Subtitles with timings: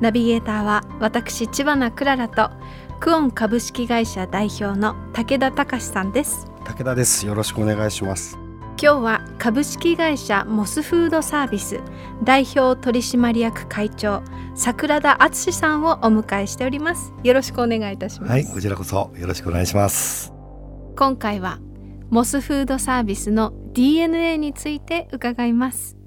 [0.00, 2.50] ナビゲーターは私千葉なクララと
[3.00, 6.46] クオン株式会社代表の武田隆さんです。
[6.64, 7.26] 武田です。
[7.26, 8.38] よろしくお願いします。
[8.80, 11.80] 今日は株式会社モスフードサービス
[12.22, 14.22] 代表取締役会長
[14.54, 17.12] 桜田敦さんをお迎えしております。
[17.24, 18.30] よろしくお願いいたします。
[18.30, 20.32] はいこちらこそよろしくお願いします。
[20.96, 21.58] 今回は
[22.10, 25.97] モスフードサービスの DNA について伺います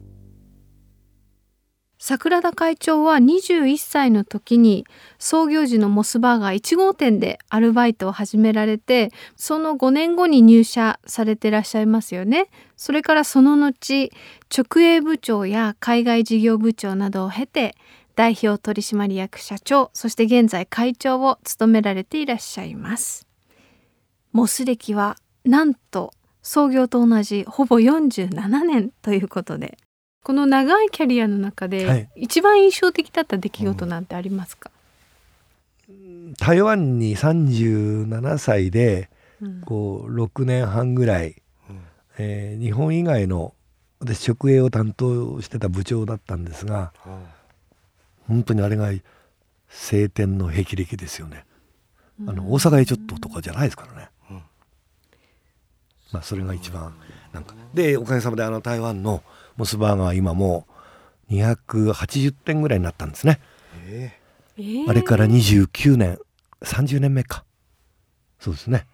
[2.03, 4.87] 桜田会長は21歳の時に
[5.19, 12.49] 創業時のモスバーガー1号店でアルバイトを始められてその5年後に入社されてらっしゃいますよね。
[12.75, 14.09] それからその後
[14.49, 17.75] 直営部長や海外事業部長などを経て
[18.15, 23.27] 代表取締役社長そして現在会長を務められていらっしゃいます。
[24.31, 29.77] モス歴はなんと創業と同じほぼ47年ということで。
[30.23, 32.09] この長いキャリアの中で、はい。
[32.15, 34.69] 一番印象的だった出来事なんてありますか、
[36.37, 39.09] 台湾に37歳で
[39.41, 39.61] うん。
[39.61, 41.41] こう6年半ぐらい、
[42.19, 43.55] えー日本以外の
[43.99, 46.91] 私直営を担当してた部長だったんですが
[48.27, 48.91] 本当にあれが
[49.67, 51.45] 晴天の霹靂ですよね、
[52.27, 54.09] あの大阪へちょっととかじゃないですからね、
[56.11, 56.93] まあそれが一番
[57.33, 57.55] なんか。
[57.73, 59.23] でおかげさまであの台湾の
[59.61, 60.65] モスバーガー今も
[61.29, 63.39] う280店ぐらいになったんですね、
[63.85, 64.89] えー。
[64.89, 66.17] あれから29年
[66.61, 67.45] 30年目か。
[68.39, 68.87] そうですね。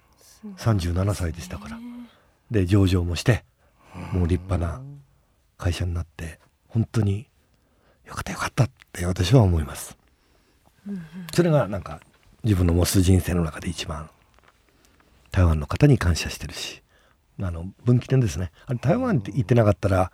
[0.58, 1.78] 37歳でしたから。
[2.52, 3.46] で上場もして
[4.12, 4.82] もう立派な
[5.58, 6.38] 会社になって
[6.68, 7.30] 本当に
[8.06, 9.98] よかったよかったって私は思います、
[11.34, 12.02] それがなんか
[12.44, 14.10] 自分のモス人生の中で一番
[15.32, 16.84] 台湾の方に感謝してるし
[17.42, 18.52] あの分岐点ですね。
[18.66, 20.12] あれ台湾って行ってなかったら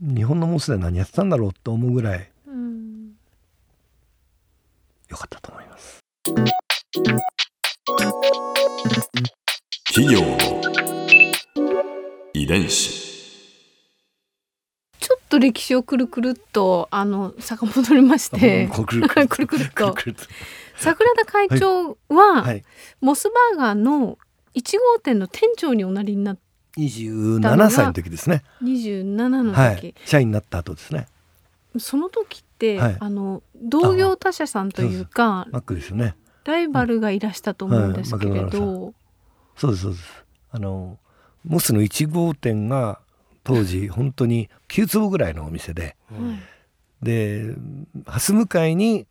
[0.00, 3.14] 日本のモスで何やってたんだろうと思うぐらいうん。
[5.08, 6.00] 良かったと思います。
[9.86, 10.38] 企業の
[12.32, 13.08] 遺伝子。
[15.00, 18.68] ちょっと歴史をくるくるっとあの遡りまして。
[18.68, 19.92] くる くるくるっと。
[19.94, 20.28] くるくる
[20.76, 22.62] 桜田会長は、はい。
[23.00, 24.16] モスバーガーの
[24.54, 26.38] 1号店の店長におなりになっ
[26.76, 28.44] 27歳の時ですね。
[28.62, 29.94] 27の時、はい。
[30.04, 31.06] 社員になった後ですね。
[31.78, 32.96] その時って、はい。
[33.00, 36.16] あの同業他社さんというかマックですよね。
[36.44, 38.94] ライバルがいらしたと思うんですけれはいマクドナルど、
[39.56, 40.24] そうですそうです。
[40.50, 40.98] あの
[41.44, 43.00] モスの1号店が
[43.44, 46.58] 当時本当に9坪ぐらいのお店ではい
[47.02, 47.54] で
[48.06, 49.06] 蓮向かいに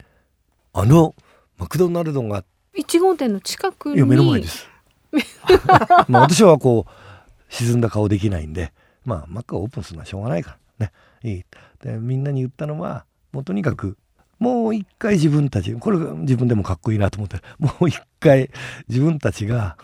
[0.73, 1.15] あの
[1.57, 2.43] マクドナルドが
[2.75, 3.95] 1号店の近くに。
[3.95, 4.67] いや目の前です。
[6.07, 6.91] まあ私はこう
[7.49, 8.73] 沈んだ顔できないんで
[9.05, 10.91] まあマックがオープンするのはしょうがないからね
[11.23, 11.45] いい。
[11.81, 13.97] でみんなに言ったのはもうとにかく
[14.39, 18.51] もう一回自分たちこれ自分でもかっこいいなと思ってもう一回
[18.87, 19.77] 自分たちが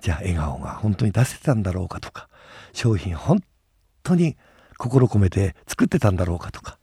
[0.00, 2.28] じゃあ笑顔が本当に出せてたんだろうかとか
[2.72, 3.42] 商品本
[4.02, 4.36] 当に
[4.76, 6.78] 心込めて作ってたんだろうかとか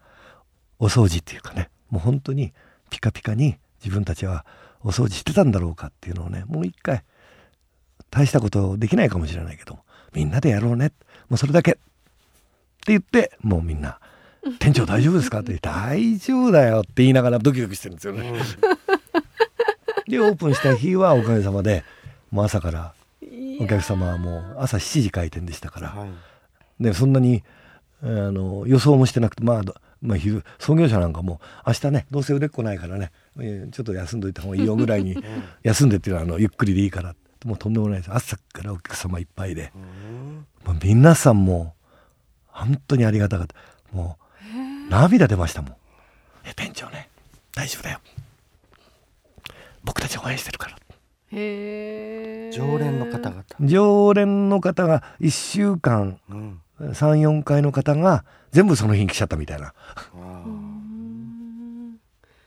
[0.80, 2.54] お掃除っていうかねもう本当に
[2.90, 4.46] ピカピカに自分たちは
[4.84, 7.04] お掃除してたんだろうかっていうのをねもう一回
[8.12, 9.80] 大したことできないかもしれないけど
[10.16, 10.94] みんなでやろうね。
[11.30, 11.74] もうそれだけ。
[11.74, 11.76] っ
[12.86, 14.00] て言ってもうみんな
[14.60, 18.34] 「店長大丈夫ですか?」って言って「大丈夫だよ」って言いながらドキドキしてるんですよね。
[20.08, 21.84] でオープンした日はおかげさまで
[22.30, 22.94] もう朝から
[23.60, 26.08] お客様はもう朝7時開店でしたから、
[26.80, 27.44] でそんなに
[28.04, 29.74] あの予想もしてなくてまあ、ど
[30.04, 35.18] まあ、昼創業者なんかも明日ねどうせ売れっ子ないからね、えーちょっと休んどいた方がいいよぐらいに
[35.64, 38.12] 休んでっていうのはあのゆっくりでいいからもうとんでもないです。
[38.12, 39.72] 朝からお客様いっぱいで、
[40.66, 41.76] もう皆さんも
[42.48, 43.56] 本当にありがたかった。
[43.96, 44.18] も
[44.58, 45.76] う涙出ましたもん
[46.44, 47.10] 「え店長ね
[47.54, 48.00] 大丈夫だよ。
[49.84, 50.76] 僕たち応援してるから」
[51.32, 59.74] 常連の方々、常連の方が1週間うん、34回の方が全部その日に来ちゃったみたいな。
[60.16, 62.00] うん。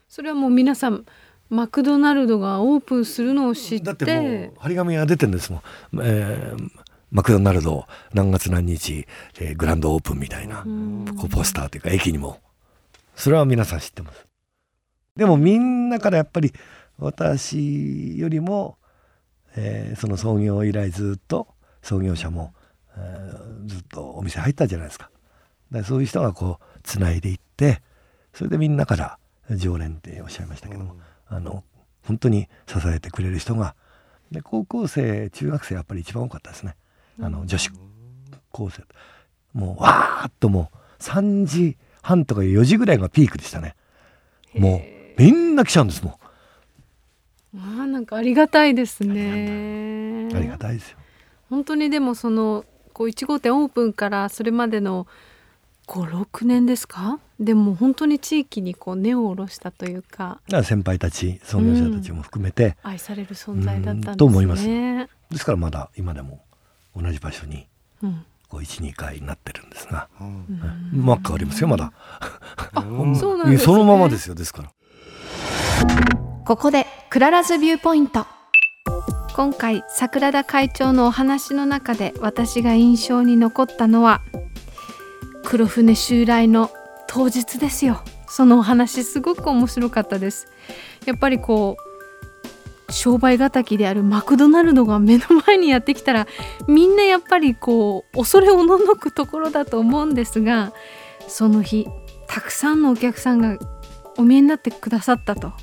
[0.09, 1.05] それはもう皆さん
[1.49, 3.85] マクドナルドがオープンするのを知って。
[3.85, 5.61] だってもう張り紙が出てるんですもん、
[6.01, 6.69] えー
[7.11, 9.07] マクドナルド何月何日、
[9.39, 11.05] えーグランドオープンみたいな、うん。
[11.17, 12.39] こうポスターというか駅にも。
[13.15, 14.27] それは皆さん知ってます。
[15.15, 16.53] でもみんなからやっぱり
[16.99, 18.77] 私よりも、
[19.55, 21.47] えーその創業以来ずっと
[21.81, 22.53] 創業者も、
[22.95, 25.09] えーずっとお店入ったじゃないですか。
[25.71, 27.81] だからそういう人がこうつないでいって
[28.33, 29.17] それでみんなから
[29.55, 30.95] 常連っておっしゃいましたけども、
[31.29, 31.63] あの
[32.03, 33.75] 本当に支えてくれる人が
[34.31, 36.75] で高校生中学生やっぱり一番多かったですね。
[37.21, 37.69] あの女子
[38.51, 38.83] 高生
[39.53, 43.75] もうわーっともう3時半とか4時ぐらいがピークでしたね。
[44.53, 44.77] も
[45.17, 46.13] うみんな来ちゃうんですもん。
[47.57, 50.97] あーなんかありがたいですねありがたいですよ。
[51.49, 55.07] 本当にでもそのこう1号店オープンからそれまでの
[55.89, 57.19] 56年ですか？
[57.39, 60.39] でも本当に地域にこう根を下ろしたというか。
[60.63, 64.11] 先輩たち創業者たちも含めて、愛される存在だったんですね。
[64.11, 65.07] うんと思いますで
[65.37, 66.43] すからまだ今でも
[66.95, 67.67] 同じ場所に
[68.03, 68.25] うん。
[68.49, 70.45] こう12回になってるんですが、うん。
[70.93, 71.05] うん。
[71.05, 71.91] まあ変わりますよまだ。
[72.75, 73.15] うん。
[73.15, 73.65] そうなんですね。
[73.65, 74.71] そのままですよですから。
[76.45, 78.27] ここでクララズビューポイント。
[79.35, 84.21] 今回桜田会長のお話の中で私が印象に残ったのは
[85.49, 86.69] 黒船襲来の
[87.07, 88.03] 当日ですよ。
[88.27, 90.47] そのお話すごく面白かったです。
[91.07, 91.75] やっぱりこ
[92.87, 96.27] う商売敵であるマクドナルドが目の前にやってきたら
[96.67, 100.71] みんなやっぱりこう恐れおののくところだと思うんですが
[101.27, 101.87] その日
[102.27, 103.57] たくさんのお客さんが
[104.19, 105.53] お見えになってくださったと。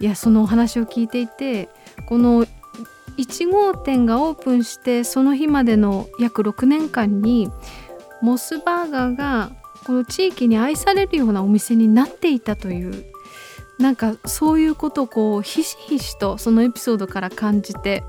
[0.00, 1.68] いやそのお話を聞いていて
[2.06, 2.46] この
[3.16, 7.48] 1号店がオープンしてその日までの約6年間に
[8.22, 9.52] モスバーガーが
[9.84, 13.04] この地域に愛されるようなお店になっていたという
[13.78, 18.04] なんかそういうことをこうひしひしとそのエピソードから感じて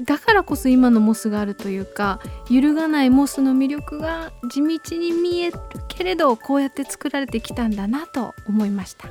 [0.00, 2.20] だからこそ今のモスがあるというか
[2.50, 5.58] 揺るがないモスの魅力が地道に見える
[5.88, 9.08] けれどこうやって作られてきたんだなと思いました。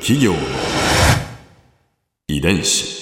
[0.00, 0.34] 企業
[2.26, 3.01] 遺伝子